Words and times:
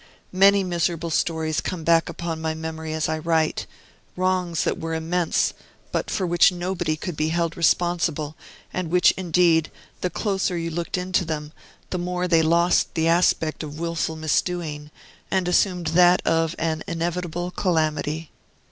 Many 0.33 0.63
miserable 0.63 1.11
stories 1.11 1.61
come 1.61 1.83
back 1.83 2.09
upon 2.09 2.41
my 2.41 2.55
memory 2.55 2.91
as 2.91 3.07
I 3.07 3.19
write; 3.19 3.67
wrongs 4.15 4.63
that 4.63 4.79
were 4.79 4.95
immense, 4.95 5.53
but 5.91 6.09
for 6.09 6.25
which 6.25 6.51
nobody 6.51 6.97
could 6.97 7.15
be 7.15 7.29
held 7.29 7.55
responsible, 7.55 8.35
and 8.73 8.89
which, 8.89 9.11
indeed, 9.11 9.69
the 10.01 10.09
closer 10.09 10.57
you 10.57 10.71
looked 10.71 10.97
into 10.97 11.23
them, 11.23 11.53
the 11.91 11.99
more 11.99 12.27
they 12.27 12.41
lost 12.41 12.95
the 12.95 13.07
aspect 13.07 13.61
of 13.61 13.77
wilful 13.79 14.15
misdoing 14.15 14.89
and 15.29 15.47
assumed 15.47 15.85
that 15.89 16.25
of 16.25 16.55
an 16.57 16.81
inevitable 16.87 17.51
calamity. 17.51 18.31